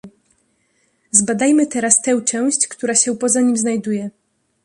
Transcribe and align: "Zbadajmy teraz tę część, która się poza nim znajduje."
"Zbadajmy 1.11 1.67
teraz 1.67 2.01
tę 2.01 2.21
część, 2.21 2.67
która 2.67 2.95
się 2.95 3.15
poza 3.15 3.41
nim 3.41 3.57
znajduje." 3.57 4.09